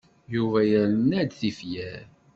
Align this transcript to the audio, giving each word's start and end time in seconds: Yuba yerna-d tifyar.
Yuba 0.35 0.59
yerna-d 0.69 1.31
tifyar. 1.39 2.03